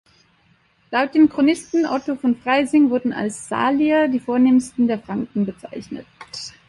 Laut 0.89 1.13
dem 1.13 1.29
Chronisten 1.29 1.85
Otto 1.85 2.15
von 2.15 2.35
Freising 2.35 2.89
wurden 2.89 3.13
als 3.13 3.47
Salier 3.47 4.07
die 4.07 4.19
Vornehmsten 4.19 4.87
der 4.87 4.97
Franken 4.97 5.45
bezeichnet. 5.45 6.07